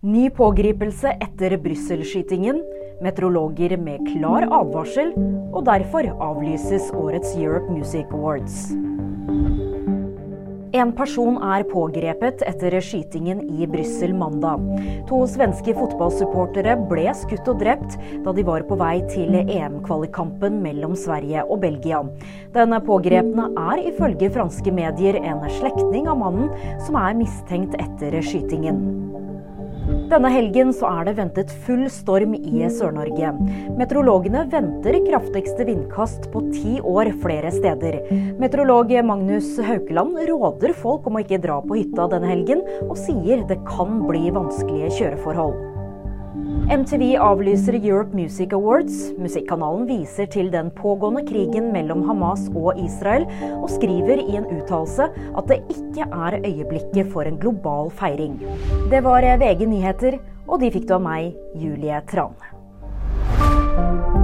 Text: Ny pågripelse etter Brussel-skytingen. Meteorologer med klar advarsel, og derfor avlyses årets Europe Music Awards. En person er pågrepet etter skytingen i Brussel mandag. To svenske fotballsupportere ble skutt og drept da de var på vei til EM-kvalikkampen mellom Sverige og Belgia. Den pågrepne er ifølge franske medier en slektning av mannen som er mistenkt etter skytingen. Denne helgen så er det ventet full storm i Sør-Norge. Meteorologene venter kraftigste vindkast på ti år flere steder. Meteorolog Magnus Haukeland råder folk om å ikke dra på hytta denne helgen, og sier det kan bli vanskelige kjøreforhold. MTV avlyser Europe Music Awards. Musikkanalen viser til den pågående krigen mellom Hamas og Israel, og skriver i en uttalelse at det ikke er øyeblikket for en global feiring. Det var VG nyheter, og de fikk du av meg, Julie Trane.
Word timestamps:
Ny 0.00 0.28
pågripelse 0.30 1.10
etter 1.10 1.56
Brussel-skytingen. 1.58 2.60
Meteorologer 3.02 3.72
med 3.82 4.04
klar 4.06 4.44
advarsel, 4.46 5.08
og 5.50 5.64
derfor 5.66 6.06
avlyses 6.22 6.92
årets 6.94 7.32
Europe 7.34 7.66
Music 7.72 8.06
Awards. 8.14 8.68
En 10.78 10.92
person 10.94 11.40
er 11.42 11.66
pågrepet 11.66 12.44
etter 12.46 12.78
skytingen 12.78 13.42
i 13.58 13.66
Brussel 13.66 14.14
mandag. 14.14 14.62
To 15.10 15.24
svenske 15.26 15.74
fotballsupportere 15.74 16.78
ble 16.86 17.10
skutt 17.18 17.50
og 17.50 17.58
drept 17.58 17.98
da 18.22 18.36
de 18.38 18.46
var 18.46 18.68
på 18.70 18.78
vei 18.78 19.00
til 19.10 19.34
EM-kvalikkampen 19.40 20.62
mellom 20.62 20.94
Sverige 20.94 21.42
og 21.42 21.64
Belgia. 21.66 22.04
Den 22.54 22.78
pågrepne 22.86 23.50
er 23.66 23.82
ifølge 23.90 24.30
franske 24.38 24.78
medier 24.78 25.18
en 25.24 25.42
slektning 25.58 26.06
av 26.06 26.22
mannen 26.22 26.54
som 26.86 27.02
er 27.02 27.18
mistenkt 27.18 27.74
etter 27.82 28.20
skytingen. 28.22 29.17
Denne 30.08 30.30
helgen 30.32 30.70
så 30.72 30.88
er 30.88 31.04
det 31.04 31.18
ventet 31.18 31.50
full 31.66 31.82
storm 31.92 32.32
i 32.38 32.62
Sør-Norge. 32.72 33.34
Meteorologene 33.76 34.46
venter 34.48 34.96
kraftigste 35.04 35.66
vindkast 35.68 36.30
på 36.32 36.46
ti 36.54 36.78
år 36.80 37.10
flere 37.20 37.52
steder. 37.52 38.00
Meteorolog 38.40 38.94
Magnus 39.04 39.52
Haukeland 39.68 40.16
råder 40.30 40.72
folk 40.80 41.04
om 41.10 41.18
å 41.18 41.24
ikke 41.26 41.42
dra 41.44 41.60
på 41.60 41.82
hytta 41.82 42.08
denne 42.14 42.32
helgen, 42.32 42.64
og 42.88 42.96
sier 42.96 43.44
det 43.50 43.60
kan 43.68 44.00
bli 44.08 44.30
vanskelige 44.32 44.94
kjøreforhold. 44.96 45.67
MTV 46.48 47.16
avlyser 47.20 47.76
Europe 47.76 48.16
Music 48.16 48.52
Awards. 48.52 49.12
Musikkanalen 49.20 49.84
viser 49.88 50.28
til 50.32 50.48
den 50.52 50.70
pågående 50.76 51.24
krigen 51.28 51.70
mellom 51.72 52.04
Hamas 52.08 52.46
og 52.54 52.80
Israel, 52.80 53.26
og 53.60 53.68
skriver 53.72 54.20
i 54.20 54.36
en 54.40 54.48
uttalelse 54.56 55.10
at 55.12 55.48
det 55.48 55.60
ikke 55.76 56.08
er 56.08 56.40
øyeblikket 56.40 57.12
for 57.12 57.28
en 57.28 57.40
global 57.40 57.90
feiring. 57.90 58.40
Det 58.92 59.04
var 59.04 59.28
VG 59.40 59.68
nyheter, 59.68 60.20
og 60.48 60.60
de 60.60 60.72
fikk 60.72 60.88
du 60.88 60.96
av 60.96 61.04
meg, 61.04 61.36
Julie 61.56 62.00
Trane. 62.08 64.16